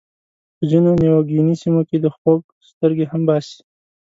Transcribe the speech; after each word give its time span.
په 0.57 0.63
ځینو 0.71 0.91
نیوګیني 1.01 1.55
سیمو 1.61 1.81
کې 1.89 1.97
د 1.99 2.05
خوک 2.17 2.43
سترګې 2.69 3.05
هم 3.11 3.21
باسي. 3.27 3.57